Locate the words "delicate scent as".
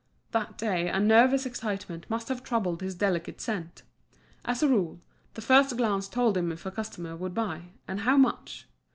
2.95-4.63